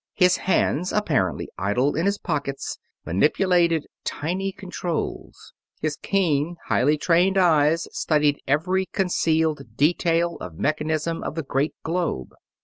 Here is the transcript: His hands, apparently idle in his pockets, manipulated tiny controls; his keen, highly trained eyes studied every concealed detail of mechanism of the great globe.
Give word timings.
His 0.15 0.37
hands, 0.37 0.91
apparently 0.91 1.49
idle 1.59 1.95
in 1.95 2.07
his 2.07 2.17
pockets, 2.17 2.79
manipulated 3.05 3.85
tiny 4.03 4.51
controls; 4.51 5.53
his 5.79 5.95
keen, 5.95 6.55
highly 6.69 6.97
trained 6.97 7.37
eyes 7.37 7.87
studied 7.91 8.41
every 8.47 8.87
concealed 8.87 9.61
detail 9.75 10.37
of 10.41 10.57
mechanism 10.57 11.21
of 11.21 11.35
the 11.35 11.43
great 11.43 11.75
globe. 11.83 12.31